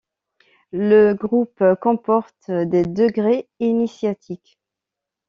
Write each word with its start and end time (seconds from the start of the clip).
Le 0.71 1.13
groupe 1.13 1.63
comporte 1.79 2.49
des 2.49 2.81
degrés 2.85 3.47
initiatiques. 3.59 4.57